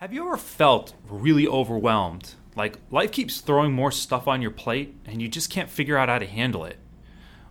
[0.00, 2.34] Have you ever felt really overwhelmed?
[2.54, 6.08] Like life keeps throwing more stuff on your plate and you just can't figure out
[6.08, 6.78] how to handle it?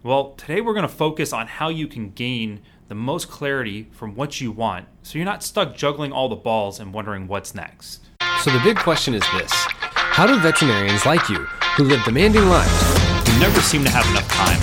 [0.02, 4.16] Well, today we're going to focus on how you can gain the most clarity from
[4.16, 8.08] what you want so you're not stuck juggling all the balls and wondering what's next.
[8.40, 11.44] So the big question is this How do veterinarians like you,
[11.76, 14.62] who live demanding lives, You never seem to have enough time,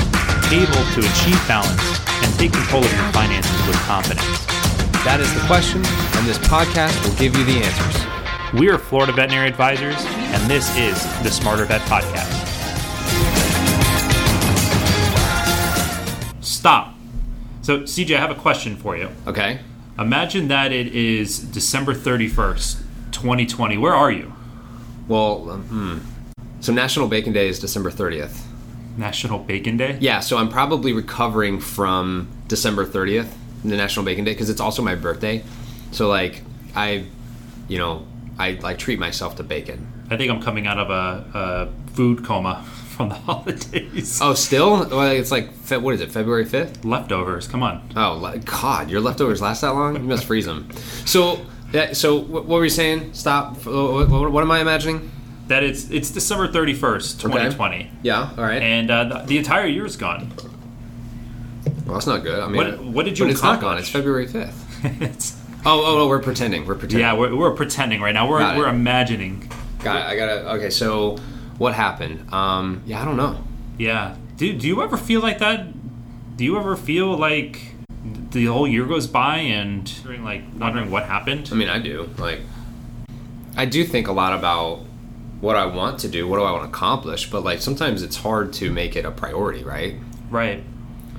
[0.48, 4.46] able to achieve balance, and take control of your finances with confidence.
[5.04, 5.82] that is the question,
[6.16, 8.60] and this podcast will give you the answers.
[8.60, 12.30] We are Florida Veterinary Advisors, and this is the Smarter Vet Podcast.
[16.40, 16.94] Stop.
[17.62, 19.08] So, CJ, I have a question for you.
[19.26, 19.60] Okay.
[19.98, 23.78] Imagine that it is December 31st, 2020.
[23.78, 24.32] Where are you?
[25.08, 25.98] Well, um, hmm.
[26.60, 28.40] So National Bacon Day is December 30th.
[28.96, 29.98] National Bacon Day?
[30.00, 33.28] Yeah, so I'm probably recovering from December 30th,
[33.64, 35.42] the National Bacon Day, because it's also my birthday.
[35.94, 36.42] So, like,
[36.74, 37.04] I,
[37.68, 38.04] you know,
[38.36, 39.86] I like treat myself to bacon.
[40.10, 42.64] I think I'm coming out of a, a food coma
[42.96, 44.18] from the holidays.
[44.20, 44.88] Oh, still?
[44.88, 46.84] Well, it's like, what is it, February 5th?
[46.84, 47.88] Leftovers, come on.
[47.94, 49.94] Oh, God, your leftovers last that long?
[49.94, 50.68] You must freeze them.
[51.06, 51.40] So,
[51.72, 53.14] yeah, so what, what were you saying?
[53.14, 53.64] Stop.
[53.64, 55.12] What, am I imagining?
[55.46, 57.90] That it's it's December 31st, 2020.
[58.02, 58.62] Yeah, all right.
[58.62, 60.32] And uh, the, the entire year is gone.
[61.84, 62.40] well, that's not good.
[62.40, 63.76] I mean, What- what did you But it's not gone.
[63.78, 65.36] It's February 5th.
[65.66, 66.66] Oh, oh, no, we're pretending.
[66.66, 67.00] We're pretending.
[67.00, 68.28] yeah, we're, we're pretending right now.
[68.28, 68.58] We're, Got it.
[68.58, 69.50] we're imagining.
[69.82, 70.12] Got it.
[70.12, 70.52] I gotta.
[70.56, 71.16] Okay, so
[71.58, 72.32] what happened?
[72.32, 73.42] Um, yeah, I don't know.
[73.78, 74.16] Yeah.
[74.36, 75.66] Do, do you ever feel like that?
[76.36, 77.74] Do you ever feel like
[78.30, 79.90] the whole year goes by and
[80.22, 81.48] like wondering what happened?
[81.52, 82.10] I mean, I do.
[82.18, 82.40] Like,
[83.56, 84.80] I do think a lot about
[85.40, 88.16] what I want to do, what do I want to accomplish, but like sometimes it's
[88.16, 89.96] hard to make it a priority, right?
[90.30, 90.62] Right.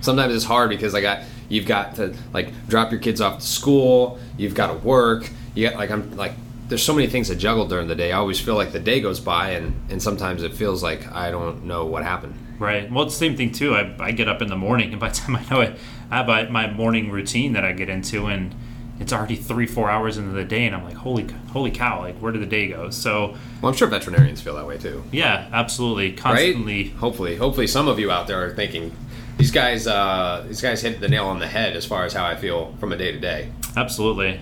[0.01, 3.45] Sometimes it's hard because like I, you've got to like drop your kids off to
[3.45, 6.33] school, you've got to work, you got like I'm like
[6.67, 8.11] there's so many things to juggle during the day.
[8.11, 11.29] I always feel like the day goes by and and sometimes it feels like I
[11.31, 12.35] don't know what happened.
[12.57, 12.89] Right.
[12.91, 13.75] Well, it's the same thing too.
[13.75, 15.77] I, I get up in the morning, and by the time I know it,
[16.09, 18.55] I have my- my morning routine that I get into, and
[18.97, 21.99] it's already three, four hours into the day, and I'm like, holy, holy cow!
[21.99, 22.89] Like, where did the day go?
[22.91, 25.03] So, Well, I'm sure veterinarians feel that way too.
[25.11, 26.55] yeah, absolutely, constantly right?
[26.55, 26.83] constantly.
[27.01, 28.93] Hopefully, hopefully, some of you out there are thinking
[29.37, 32.25] these guys, uh, these guys hit the nail on the head as far as how
[32.25, 33.51] I feel from a day to day.
[33.75, 34.39] Absolutely.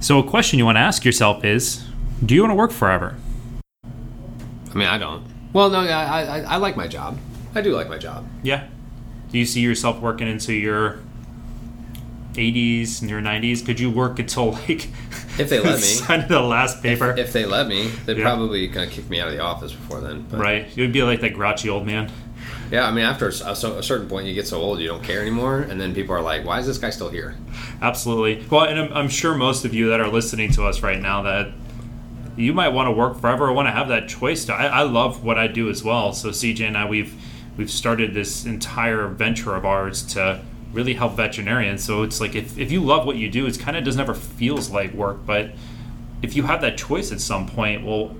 [0.00, 1.84] So, a question you want to ask yourself is
[2.24, 3.16] Do you want to work forever?
[3.84, 5.24] I mean, I don't.
[5.52, 7.18] Well, no, I, I, I like my job.
[7.54, 8.28] I do like my job.
[8.42, 8.68] Yeah.
[9.32, 11.00] Do you see yourself working into your
[12.34, 13.64] 80s and your 90s?
[13.64, 14.88] Could you work until like.
[15.38, 15.82] If they let me.
[15.82, 17.10] sign the last paper?
[17.16, 18.24] If they let me, they'd Yeah.
[18.24, 20.26] probably gonna kick me out of the office before then.
[20.30, 20.76] But, right.
[20.76, 22.10] You'd be like that grouchy old man.
[22.70, 25.22] Yeah, I mean, after a, a certain point, you get so old, you don't care
[25.22, 27.34] anymore, and then people are like, "Why is this guy still here?"
[27.80, 28.46] Absolutely.
[28.50, 31.22] Well, and I'm, I'm sure most of you that are listening to us right now
[31.22, 31.48] that
[32.36, 34.44] you might want to work forever or want to have that choice.
[34.46, 36.12] To, I, I love what I do as well.
[36.12, 37.14] So CJ and I, we've
[37.56, 40.40] we've started this entire venture of ours to
[40.72, 41.82] really help veterinarians.
[41.82, 44.14] So it's like if, if you love what you do, it kind of doesn't never
[44.14, 45.24] feels like work.
[45.24, 45.52] But
[46.22, 48.14] if you have that choice at some point, well,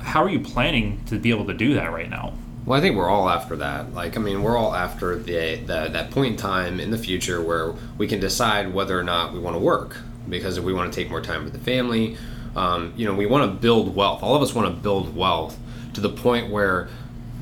[0.00, 2.34] how are you planning to be able to do that right now?
[2.68, 3.94] Well, I think we're all after that.
[3.94, 7.40] Like, I mean, we're all after the, the that point in time in the future
[7.40, 9.96] where we can decide whether or not we want to work.
[10.28, 12.18] Because if we want to take more time with the family,
[12.54, 14.22] um, you know, we want to build wealth.
[14.22, 15.56] All of us want to build wealth
[15.94, 16.90] to the point where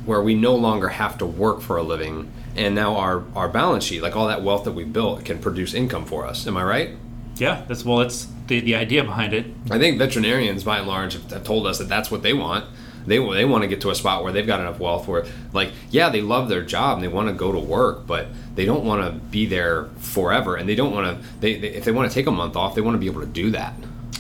[0.05, 3.83] where we no longer have to work for a living, and now our our balance
[3.83, 6.47] sheet, like all that wealth that we built, can produce income for us.
[6.47, 6.91] Am I right?
[7.35, 9.47] Yeah, that's well, that's the, the idea behind it.
[9.73, 12.67] I think veterinarians, by and large, have, have told us that that's what they want.
[13.07, 15.71] They they want to get to a spot where they've got enough wealth where, like,
[15.91, 18.85] yeah, they love their job and they want to go to work, but they don't
[18.85, 21.29] want to be there forever, and they don't want to.
[21.41, 23.21] They, they if they want to take a month off, they want to be able
[23.21, 23.75] to do that.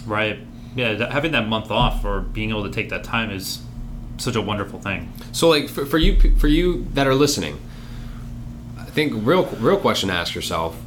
[0.07, 0.39] Right.
[0.75, 3.63] Yeah, that, having that month off or being able to take that time is
[4.19, 5.13] such a wonderful thing.
[5.33, 7.59] So, like, for, for you for you that are listening,
[8.79, 10.81] I think real real question to ask yourself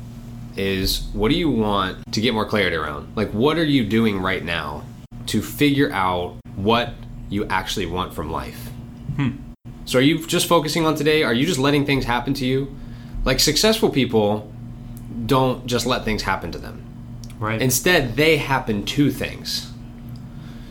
[0.56, 3.16] is, what do you want to get more clarity around?
[3.16, 4.84] Like, what are you doing right now
[5.28, 6.94] to figure out what
[7.30, 8.70] you actually want from life?
[9.86, 11.24] So, are you just focusing on today?
[11.24, 12.76] Are you just letting things happen to you?
[13.26, 14.52] Like, successful people
[15.26, 16.84] don't just let things happen to them.
[17.40, 17.62] Right.
[17.62, 19.72] Instead, they happen to things.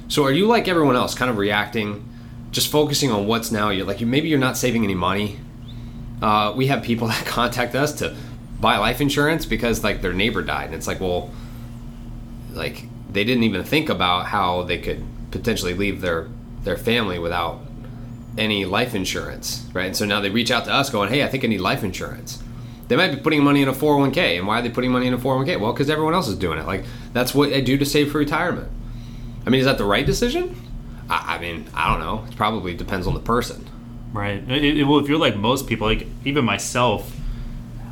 [0.09, 2.09] So are you like everyone else, kind of reacting,
[2.51, 3.71] just focusing on what's now?
[3.71, 5.39] You're like, you maybe you're not saving any money.
[6.23, 8.17] Uh, we have people that contact us to
[8.61, 11.31] buy life insurance because like their neighbor died, and it's like, well,
[12.53, 16.29] like they didn't even think about how they could potentially leave their
[16.65, 17.61] their family without
[18.37, 19.87] any life insurance, right?
[19.87, 21.83] And so now they reach out to us, going, "Hey, I think I need life
[21.83, 22.43] insurance."
[22.89, 25.15] They might be putting money in a 401k, and why are they putting money in
[25.15, 25.61] a 401k?
[25.61, 26.67] Well, because everyone else is doing it.
[26.67, 28.69] Like that's what they do to save for retirement.
[29.47, 30.57] I mean, is that the right decision?
[31.11, 32.25] I, I mean, I don't know.
[32.29, 33.69] It probably depends on the person.
[34.13, 34.43] Right.
[34.49, 37.15] It, it, well, if you're like most people, like even myself,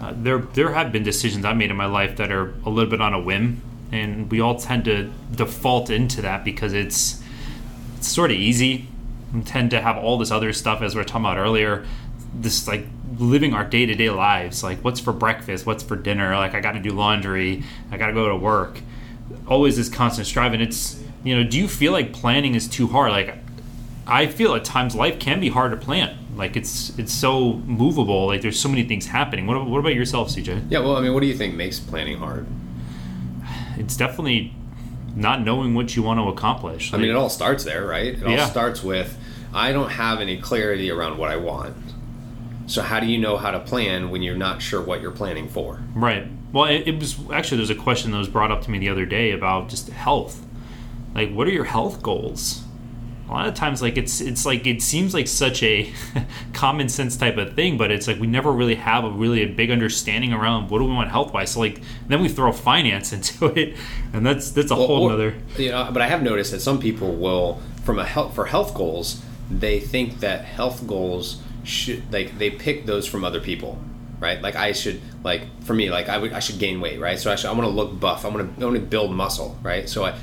[0.00, 2.90] uh, there there have been decisions I made in my life that are a little
[2.90, 3.62] bit on a whim,
[3.92, 7.22] and we all tend to default into that because it's
[8.06, 8.87] it's sort of easy.
[9.35, 11.85] We tend to have all this other stuff as we are talking about earlier.
[12.32, 12.87] This like
[13.19, 16.37] living our day to day lives, like what's for breakfast, what's for dinner.
[16.37, 18.81] Like I got to do laundry, I got to go to work.
[19.49, 20.61] Always this constant striving.
[20.61, 23.11] It's you know, do you feel like planning is too hard?
[23.11, 23.38] Like
[24.06, 26.17] I feel at times life can be hard to plan.
[26.37, 28.26] Like it's it's so movable.
[28.26, 29.49] Like there's so many things happening.
[29.49, 30.67] What, what about yourself, CJ?
[30.69, 32.47] Yeah, well, I mean, what do you think makes planning hard?
[33.76, 34.55] It's definitely
[35.16, 36.92] not knowing what you want to accomplish.
[36.94, 38.14] I mean, it all starts there, right?
[38.14, 38.46] It all Yeah.
[38.46, 39.18] starts with
[39.54, 41.74] I don't have any clarity around what I want.
[42.66, 45.48] So how do you know how to plan when you're not sure what you're planning
[45.48, 45.80] for?
[45.94, 46.26] Right.
[46.52, 48.88] Well, it, it was actually there's a question that was brought up to me the
[48.90, 50.44] other day about just health.
[51.14, 52.62] Like, what are your health goals?
[53.28, 55.93] A lot of times, like it's it's like it seems like such a
[56.52, 59.46] common sense type of thing, but it's like we never really have a really a
[59.46, 61.50] big understanding around what do we want health wise.
[61.50, 63.76] So like then we throw finance into it,
[64.12, 65.34] and that's that's a Well, whole or- nother.
[65.58, 68.75] You know, but I have noticed that some people will, from a health for health
[68.75, 69.20] goals,
[69.50, 73.76] they think that health goals should like they pick those from other people,
[74.20, 74.40] right?
[74.40, 77.19] Like I should like for me, like I would I should gain weight, right?
[77.19, 78.25] So I should I want to look buff.
[78.25, 79.88] I want to I want to build muscle, right?
[79.88, 80.14] So I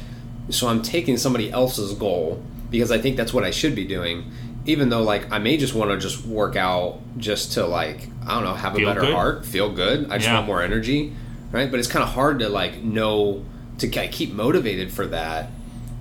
[0.50, 2.42] so I'm taking somebody else's goal
[2.74, 4.30] because I think that's what I should be doing.
[4.66, 8.34] Even though like I may just want to just work out just to like I
[8.34, 9.14] don't know have a Feel better good?
[9.14, 10.08] heart, feel good.
[10.10, 10.34] I just Yeah.
[10.36, 11.14] want more energy,
[11.52, 11.70] right?
[11.70, 13.46] But it's kind of hard to like know
[13.78, 15.52] to keep motivated for that,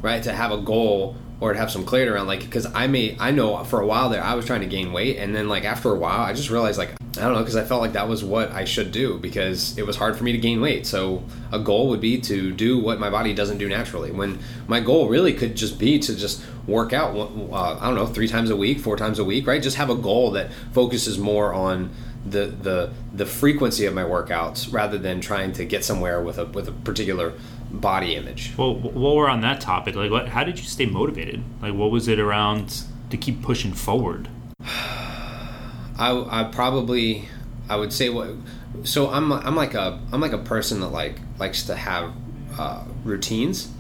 [0.00, 0.22] right?
[0.22, 3.64] To have a goal or have some clarity around like because I may I know
[3.64, 5.96] for a while there I was trying to gain weight and then like after a
[5.96, 8.52] while I just realized like I don't know because I felt like that was what
[8.52, 10.86] I should do because it was hard for me to gain weight.
[10.86, 14.12] So a goal would be to do what my body doesn't do naturally.
[14.12, 18.06] When my goal really could just be to just work out uh, I don't know
[18.06, 19.60] three times a week, four times a week, right?
[19.60, 21.90] Just have a goal that focuses more on
[22.24, 26.46] the the the frequency of my workouts rather than trying to get somewhere with a
[26.46, 27.32] with a particular
[27.72, 28.52] body image.
[28.56, 31.42] Well, while we're on that topic, like, what, how did you stay motivated?
[31.60, 34.28] Like, what was it around to keep pushing forward?
[35.98, 37.28] I, I probably
[37.69, 38.30] I would say what
[38.84, 42.12] so I'm I'm like a I'm like a person that like likes to have
[42.58, 43.70] uh, routines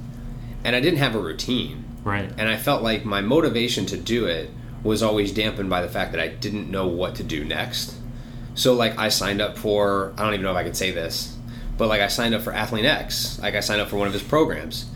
[0.64, 2.30] and I didn't have a routine Right.
[2.36, 4.50] and I felt like my motivation to do it
[4.82, 7.94] was always dampened by the fact that I didn't know what to do next.
[8.54, 11.36] So like I signed up for I don't even know if I could say this,
[11.76, 13.40] but like I signed up for Athlean-X.
[13.40, 14.86] Like I signed up for one of his programs.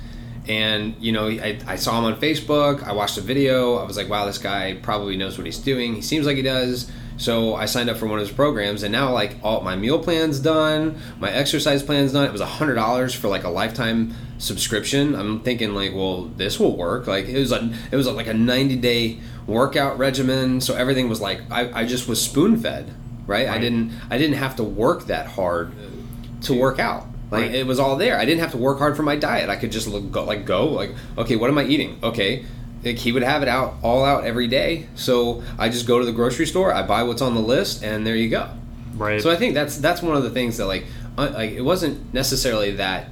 [0.48, 2.82] And you know, I, I saw him on Facebook.
[2.84, 3.76] I watched a video.
[3.76, 5.94] I was like, "Wow, this guy probably knows what he's doing.
[5.94, 8.92] He seems like he does." So I signed up for one of his programs, and
[8.92, 12.26] now like all my meal plan's done, my exercise plan's done.
[12.26, 15.14] It was hundred dollars for like a lifetime subscription.
[15.14, 17.06] I'm thinking like, well, this will work.
[17.06, 20.60] Like it was a it was like a 90 day workout regimen.
[20.60, 22.94] So everything was like I, I just was spoon fed,
[23.26, 23.48] right?
[23.48, 25.72] I didn't I didn't have to work that hard
[26.42, 27.06] to work out.
[27.30, 27.54] Like Right.
[27.54, 28.18] it was all there.
[28.18, 29.50] I didn't have to work hard for my diet.
[29.50, 31.98] I could just look, go like go like okay, what am I eating?
[32.02, 32.44] Okay,
[32.84, 34.86] like he would have it out all out every day.
[34.94, 38.06] So I just go to the grocery store, I buy what's on the list, and
[38.06, 38.48] there you go.
[38.94, 39.20] Right.
[39.20, 40.84] So I think that's that's one of the things that like
[41.18, 43.08] uh, like it wasn't necessarily that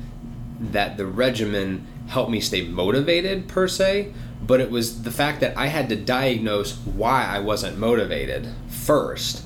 [0.61, 4.13] that the regimen helped me stay motivated per se,
[4.47, 9.43] but it was the fact that I had to diagnose why I wasn't motivated first.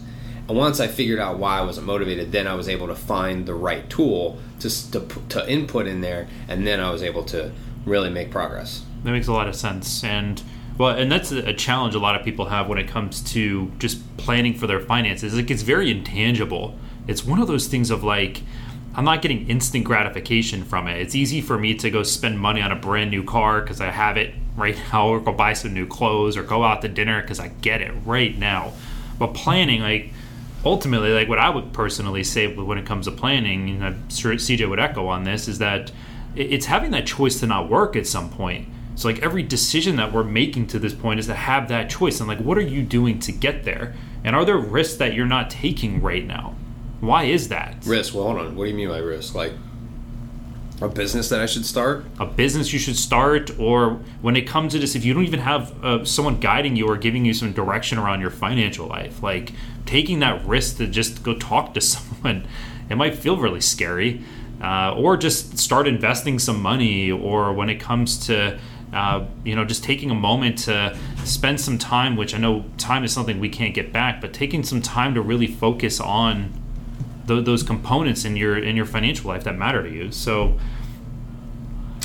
[0.49, 3.55] Once I figured out why I wasn't motivated, then I was able to find the
[3.55, 7.53] right tool to to, to input in there, and then I was able to
[7.85, 8.85] really make progress.
[9.05, 10.03] That makes a lot of sense.
[10.03, 10.43] And
[10.79, 13.71] well, and that's a a challenge a lot of people have when it comes to
[13.79, 15.35] just planning for their finances.
[15.35, 16.77] Like it's very intangible.
[17.07, 18.43] It's one of those things of like
[18.95, 21.01] I'm not getting instant gratification from it.
[21.01, 23.91] It's easy for me to go spend money on a brand new car because I
[23.91, 27.21] have it right now, or go buy some new clothes, or go out to dinner
[27.23, 28.73] because I get it right now.
[29.19, 30.13] But planning, like
[30.65, 34.35] ultimately, like what I would personally say when it comes to planning, and I'm sure
[34.35, 35.93] CJ would echo on this, is that
[36.35, 38.69] it's having that choice to not work at some point.
[38.95, 42.19] So like every decision that we're making to this point is to have that choice
[42.19, 43.95] and like what are you doing to get there?
[44.25, 46.57] And are there risks that you're not taking right now?
[47.01, 47.77] Why is that?
[47.87, 48.13] Risk.
[48.13, 48.57] Well, hold on.
[48.57, 49.37] What do you mean by risk?
[49.37, 49.53] Like
[50.81, 52.05] a business that I should start?
[52.19, 55.41] a business you should start or when it comes to this if you don't even
[55.41, 59.53] have uh, someone guiding you or giving you some direction around your financial life like
[59.87, 62.47] taking that risk to just go talk to someone
[62.89, 64.23] it might feel really scary
[64.63, 68.59] uh, or just start investing some money or when it comes to
[68.93, 73.05] uh, you know just taking a moment to spend some time which i know time
[73.05, 76.53] is something we can't get back but taking some time to really focus on
[77.29, 80.59] tho- those components in your in your financial life that matter to you so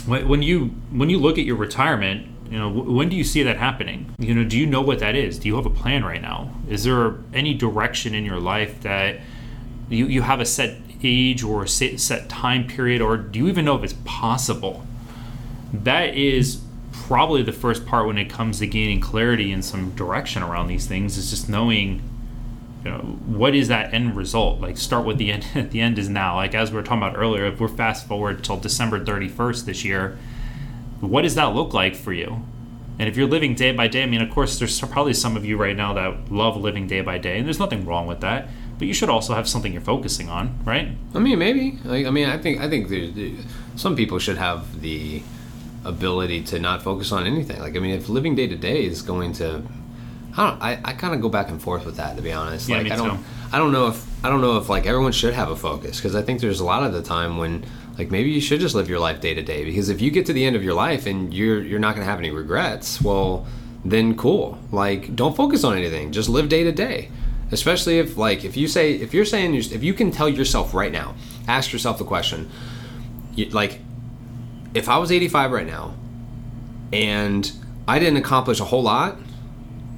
[0.05, 3.57] when, you when you look at your retirement, you know, when do you see that
[3.57, 4.13] happening?
[4.19, 5.39] You know, do you know what that is?
[5.39, 6.53] Do you have a plan right now?
[6.67, 9.21] Is there any direction in your life that
[9.89, 13.65] you you have a set age or a set time period, or do you even
[13.65, 14.85] know if it's possible?
[15.73, 16.61] That is
[16.91, 20.85] probably the first part when it comes to gaining clarity and some direction around these
[20.85, 22.01] things is just knowing
[22.83, 26.09] you know what is that end result like start with the end the end is
[26.09, 29.65] now like as we were talking about earlier if we're fast forward till december 31st
[29.65, 30.17] this year
[30.99, 32.41] what does that look like for you
[32.99, 35.45] and if you're living day by day i mean of course there's probably some of
[35.45, 38.47] you right now that love living day by day and there's nothing wrong with that
[38.77, 41.77] but you should also have something you're focusing on right I mean, maybe.
[41.85, 43.31] Like, I mean, I think I think there's, there-
[43.75, 45.21] some people should have the
[45.85, 47.59] ability to not focus on anything.
[47.59, 49.61] Like, I mean, if living day to day is going to,
[50.35, 50.61] I don't.
[50.61, 52.67] I, I kind of go back and forth with that, to be honest.
[52.67, 53.17] Yeah, like, me I don't.
[53.17, 53.23] too.
[53.51, 56.15] I don't know if I don't know if like everyone should have a focus because
[56.15, 57.65] I think there's a lot of the time when
[57.97, 60.25] like maybe you should just live your life day to day because if you get
[60.25, 62.99] to the end of your life and you're you're not going to have any regrets,
[62.99, 63.45] well,
[63.85, 64.57] then cool.
[64.71, 66.11] Like, don't focus on anything.
[66.11, 67.11] Just live day to day.
[67.51, 70.91] Especially if like if you say if you're saying if you can tell yourself right
[70.91, 71.13] now,
[71.47, 72.49] ask yourself the question,
[73.35, 73.79] you, like
[74.73, 75.93] if I was 85 right now
[76.91, 77.51] and
[77.87, 79.19] I didn't accomplish a whole lot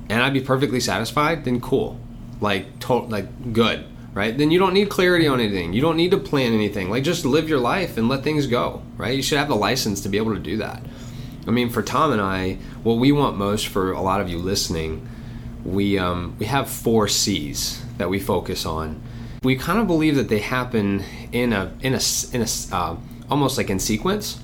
[0.10, 2.00] and I'd be perfectly satisfied, then cool.
[2.42, 4.38] Like to, like good, right?
[4.38, 5.74] Then you don't need clarity on anything.
[5.74, 6.90] You don't need to plan anything.
[6.90, 9.16] Like just live your life and let things go, right?
[9.16, 10.84] You should have the license to be able to do that.
[11.48, 14.40] I mean, for Tom and I, what we want most for a lot of you
[14.40, 15.08] listening,
[15.64, 19.02] we um, we have four C's that we focus on.
[19.44, 22.02] We kind of believe that they happen in a in a
[22.34, 22.96] in a uh,
[23.30, 24.40] almost like in sequence.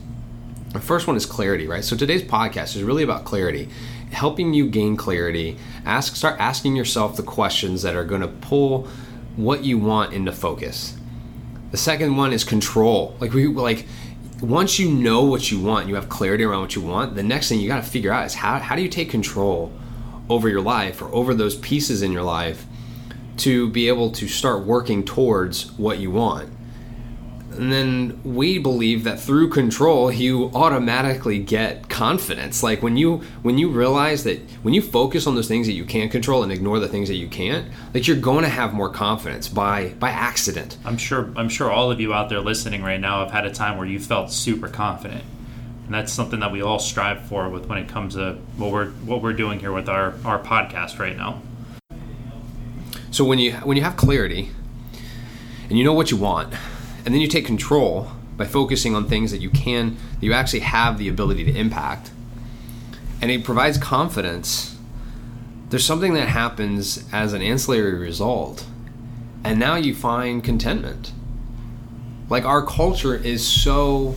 [0.73, 1.83] The first one is clarity, right?
[1.83, 3.67] So today's podcast is really about clarity,
[4.11, 5.57] helping you gain clarity.
[5.85, 8.87] Ask, start asking yourself the questions that are going to pull
[9.35, 10.97] what you want into focus.
[11.71, 13.15] The second one is control.
[13.19, 13.87] Like we like
[14.41, 17.15] once you know what you want, you have clarity around what you want.
[17.15, 19.71] The next thing you got to figure out is how how do you take control
[20.29, 22.65] over your life or over those pieces in your life
[23.37, 26.49] to be able to start working towards what you want.
[27.57, 32.63] And then we believe that through control you automatically get confidence.
[32.63, 35.85] Like when you when you realize that when you focus on those things that you
[35.85, 38.89] can't control and ignore the things that you can't, like you're going to have more
[38.89, 40.77] confidence by by accident.
[40.85, 43.51] i'm sure i'm sure all of you out there listening right now have had a
[43.51, 45.23] time where you felt super confident
[45.85, 48.89] and that's something that we all strive for with when it comes to what we're
[48.91, 51.41] what we're doing here with our our podcast right now
[53.11, 54.49] So when you when you have clarity
[55.69, 56.53] and you know what you want,
[57.05, 60.61] and then you take control by focusing on things that you can that you actually
[60.61, 62.11] have the ability to impact,
[63.21, 64.77] and it provides confidence,
[65.69, 68.65] there's something that happens as an ancillary result,
[69.43, 71.13] and now you find contentment.
[72.29, 74.15] Like our culture is so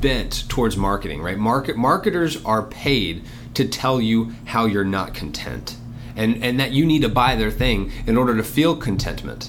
[0.00, 1.38] bent towards marketing, right?
[1.38, 5.76] Market marketers are paid to tell you how you're not content.
[6.14, 9.48] And and that you need to buy their thing in order to feel contentment.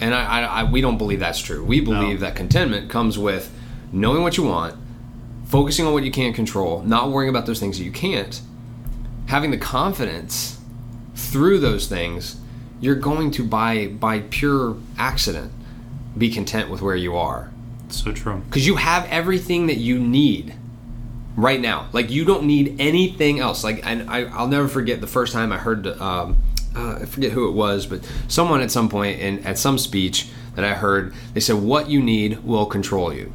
[0.00, 1.64] And I, I, I we don't believe that's true.
[1.64, 3.52] We believe that contentment comes with
[3.92, 4.76] knowing what you want,
[5.46, 8.40] focusing on what you can't control, not worrying about those things that you can't,
[9.26, 10.58] having the confidence
[11.14, 12.36] through those things,
[12.80, 15.52] you're going to by by pure accident
[16.16, 17.50] be content with where you are
[17.88, 20.54] so true because you have everything that you need
[21.36, 21.88] right now.
[21.92, 23.64] Like you don't need anything else.
[23.64, 25.86] Like and I, I'll never forget the first time I heard.
[25.86, 26.36] Um,
[26.74, 30.28] uh, I forget who it was, but someone at some point in at some speech
[30.54, 33.32] that I heard, they said, "What you need will control you."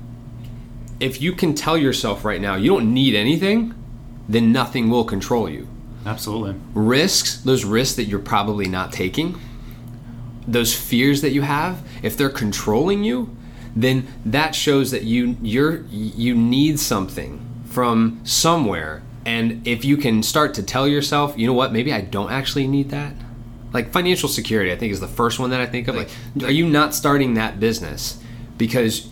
[1.00, 3.74] If you can tell yourself right now you don't need anything,
[4.28, 5.68] then nothing will control you
[6.06, 9.40] absolutely risks, those risks that you're probably not taking,
[10.48, 13.36] those fears that you have, if they're controlling you,
[13.76, 19.02] then that shows that you you're you need something from somewhere.
[19.26, 22.68] And if you can start to tell yourself, you know what, maybe I don't actually
[22.68, 23.14] need that.
[23.74, 25.96] Like financial security, I think is the first one that I think of.
[25.96, 26.10] Like,
[26.44, 28.22] are you not starting that business
[28.58, 29.08] because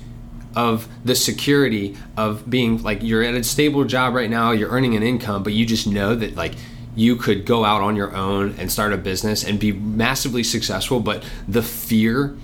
[0.56, 4.96] of the security of being like you're at a stable job right now, you're earning
[4.96, 6.56] an income, but you just know that like
[6.96, 11.00] you could go out on your own and start a business and be massively successful,
[11.00, 12.36] but the fear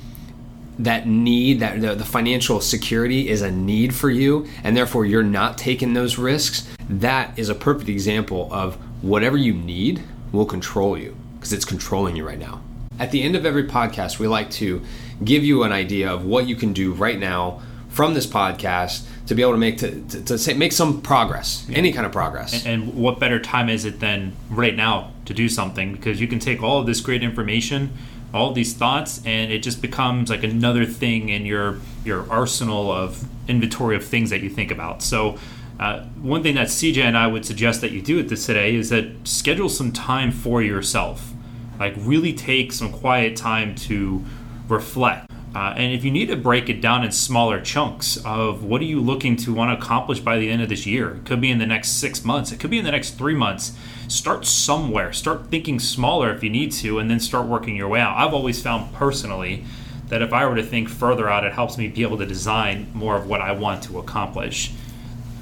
[0.79, 5.21] that need that the, the financial security is a need for you and therefore you're
[5.21, 10.01] not taking those risks that is a perfect example of whatever you need
[10.31, 12.61] will control you because it's controlling you right now
[12.99, 14.81] at the end of every podcast we like to
[15.23, 19.35] give you an idea of what you can do right now from this podcast to
[19.35, 22.65] be able to make to, to, to say, make some progress any kind of progress
[22.65, 26.39] and what better time is it than right now to do something because you can
[26.39, 27.91] take all of this great information
[28.33, 33.25] all these thoughts, and it just becomes like another thing in your your arsenal of
[33.47, 35.01] inventory of things that you think about.
[35.01, 35.37] So.
[35.79, 38.75] Uh, one thing that CJ and I would suggest that you do with this today
[38.75, 41.32] is that schedule some time for yourself.
[41.79, 44.23] Like, really take some quiet time to
[44.67, 45.29] reflect.
[45.55, 48.85] Uh, and if you need to break it down in smaller chunks of what are
[48.85, 51.51] you looking to want to accomplish by the end of this year, it could be
[51.51, 53.77] in the next six months, it could be in the next three months.
[54.07, 57.99] Start somewhere, start thinking smaller if you need to, and then start working your way
[57.99, 58.17] out.
[58.17, 59.63] I've always found personally
[60.07, 62.89] that if I were to think further out, it helps me be able to design
[62.93, 64.71] more of what I want to accomplish.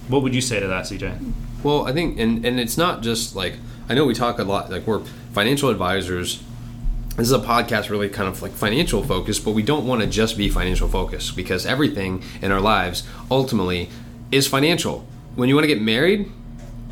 [0.09, 1.33] What would you say to that, CJ?
[1.63, 3.55] Well, I think, and, and it's not just like,
[3.87, 6.41] I know we talk a lot, like we're financial advisors.
[7.17, 10.07] This is a podcast really kind of like financial focused, but we don't want to
[10.07, 13.89] just be financial focused because everything in our lives ultimately
[14.31, 15.05] is financial.
[15.35, 16.31] When you want to get married,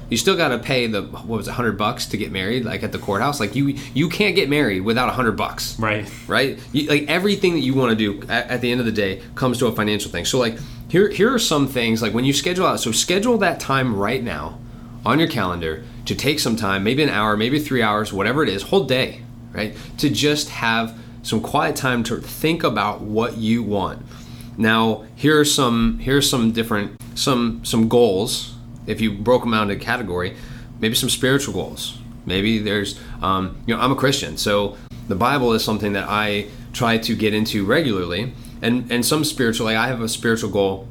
[0.09, 2.83] you still got to pay the what was it, hundred bucks to get married, like
[2.83, 3.39] at the courthouse.
[3.39, 6.09] Like you, you can't get married without a hundred bucks, Right.
[6.27, 6.59] right?
[6.73, 9.21] You, like everything that you want to do at, at the end of the day
[9.35, 10.25] comes to a financial thing.
[10.25, 10.57] So like
[10.89, 12.79] here, here are some things like when you schedule out.
[12.79, 14.59] So schedule that time right now
[15.05, 18.49] on your calendar to take some time, maybe an hour, maybe three hours, whatever it
[18.49, 19.75] is, whole day, right?
[19.99, 24.05] To just have some quiet time to think about what you want.
[24.57, 28.55] Now, here are some here are some different some some goals.
[28.87, 30.35] If you broke them out into category,
[30.79, 31.97] maybe some spiritual goals.
[32.25, 34.77] Maybe there's um, you know I'm a Christian, so
[35.07, 39.65] the Bible is something that I try to get into regularly, and and some spiritual.
[39.65, 40.87] Like I have a spiritual goal,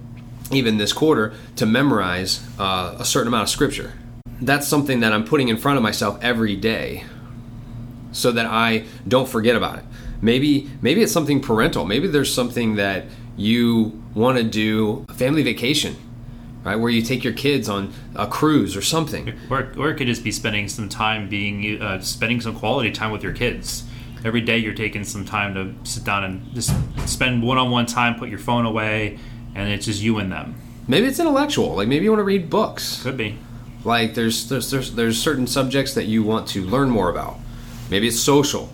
[0.51, 3.93] even this quarter, to memorize uh, a certain amount of scripture.
[4.41, 7.05] That's something that I'm putting in front of myself every day
[8.13, 9.85] so that I don't forget about it.
[10.21, 11.85] Maybe maybe it's something parental.
[11.85, 15.97] Maybe there's something that you want to do a family vacation,
[16.65, 16.77] right?
[16.77, 19.33] Where you take your kids on a cruise or something.
[19.51, 23.13] Or, or it could just be spending some time being uh, spending some quality time
[23.13, 23.85] with your kids.
[24.25, 26.75] Every day you're taking some time to sit down and just
[27.07, 29.19] spend one-on-one time, put your phone away,
[29.55, 30.57] and it's just you and them.
[30.89, 31.77] Maybe it's intellectual.
[31.77, 33.03] Like maybe you want to read books.
[33.03, 33.39] Could be.
[33.89, 37.39] Like there's there's there's, there's certain subjects that you want to learn more about.
[37.91, 38.69] Maybe it's social.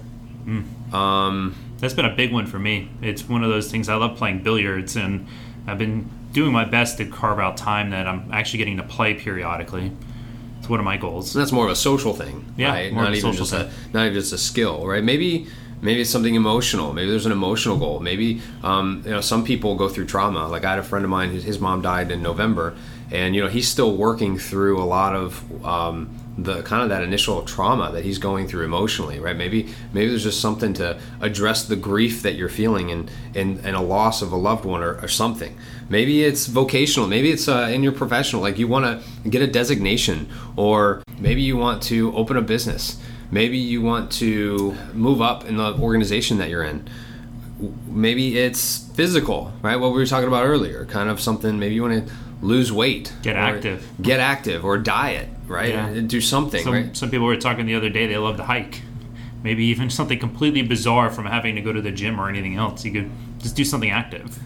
[0.93, 2.91] Um, That's been a big one for me.
[3.01, 3.89] It's one of those things.
[3.89, 5.27] I love playing billiards, and
[5.69, 9.15] I've been doing my best to carve out time that I'm actually getting to play
[9.15, 9.93] periodically.
[10.59, 11.33] It's one of my goals.
[11.33, 12.53] that's more of a social thing.
[12.57, 12.93] Yeah, right?
[12.93, 15.05] not even just a not even just a skill, right?
[15.05, 15.47] Maybe
[15.81, 16.93] maybe it's something emotional.
[16.93, 18.01] Maybe there's an emotional goal.
[18.01, 20.49] Maybe um, you know some people go through trauma.
[20.49, 22.75] Like I had a friend of mine, his, his mom died in November,
[23.11, 27.03] and you know he's still working through a lot of um, the kind of that
[27.03, 29.37] initial trauma that he's going through emotionally, right?
[29.37, 33.77] Maybe maybe there's just something to address the grief that you're feeling and and, and
[33.77, 35.57] a loss of a loved one or, or something.
[35.89, 37.09] Maybe it's vocational.
[37.09, 38.43] Maybe it's uh, in your professional.
[38.43, 43.01] Like you want to get a designation, or maybe you want to open a business.
[43.31, 46.89] Maybe you want to move up in the organization that you're in.
[47.87, 49.77] Maybe it's physical, right?
[49.77, 51.59] What we were talking about earlier, kind of something.
[51.59, 53.87] Maybe you want to lose weight, Get active.
[54.03, 55.71] get active, or diet, right?
[55.71, 55.87] Yeah.
[55.89, 56.97] And do something, Some, right?
[56.97, 58.07] some people were talking the other day.
[58.07, 58.83] They love to hike.
[59.43, 62.85] Maybe even something completely bizarre from having to go to the gym or anything else.
[62.85, 64.39] You could just do something active.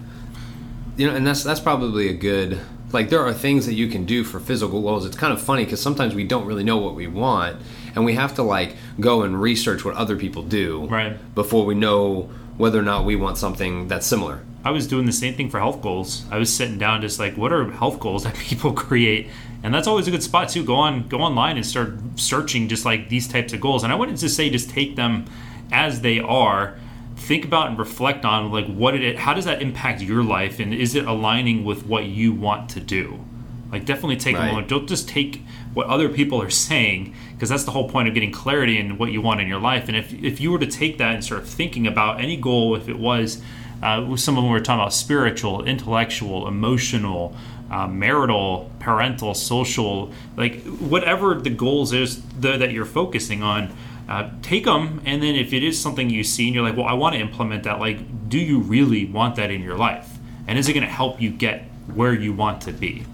[0.97, 2.59] you know and that's that's probably a good
[2.93, 5.63] like there are things that you can do for physical goals it's kind of funny
[5.65, 7.57] because sometimes we don't really know what we want
[7.95, 11.17] and we have to like go and research what other people do Right.
[11.37, 15.13] before we know whether or not we want something that's similar I was doing the
[15.13, 16.25] same thing for health goals.
[16.31, 19.29] I was sitting down just like, what are health goals that people create?
[19.63, 20.65] And that's always a good spot too.
[20.65, 23.83] Go on, go online and start searching just like these types of goals.
[23.83, 25.27] And I wouldn't just say just take them
[25.73, 26.77] as they are.
[27.17, 30.73] Think about and reflect on like what it, how does that impact your life, and
[30.73, 33.25] is it aligning with what you want to do?
[33.73, 34.69] Like definitely take a moment.
[34.69, 35.43] Don't just take
[35.75, 39.11] what other people are saying because that's the whole point of getting clarity in what
[39.11, 39.89] you want in your life.
[39.89, 42.89] And if if you were to take that and start thinking about any goal, if
[42.89, 43.43] it was
[43.83, 47.35] uh, some of them were talking about spiritual, intellectual, emotional,
[47.71, 53.75] uh, marital, parental, social, like whatever the goals is that you're focusing on.
[54.09, 56.87] Uh, take them, and then if it is something you see and you're like, well,
[56.87, 60.17] I want to implement that, like, do you really want that in your life?
[60.47, 61.65] And is it going to help you get
[61.95, 63.05] where you want to be?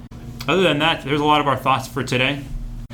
[0.47, 2.45] Other than that, there's a lot of our thoughts for today.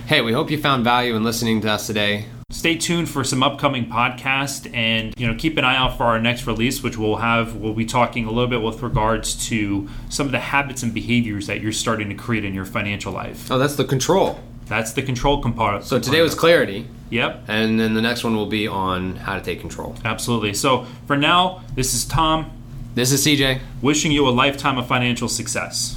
[0.07, 2.25] hey we hope you found value in listening to us today
[2.61, 6.21] Stay tuned for some upcoming podcast and you know keep an eye out for our
[6.21, 10.27] next release which we'll have we'll be talking a little bit with regards to some
[10.27, 13.51] of the habits and behaviors that you're starting to create in your financial life.
[13.51, 15.85] oh that's the control That's the control component.
[15.85, 19.41] so today was clarity Yep, and then the next one will be on how to
[19.41, 20.53] take control absolutely.
[20.53, 22.51] So for now, this is Tom
[22.95, 25.97] this is cj wishing you a lifetime of financial success.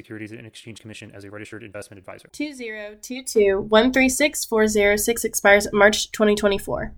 [0.01, 2.27] Securities and Exchange Commission as a registered investment advisor.
[2.31, 6.93] 2022 136 406 expires March 2024.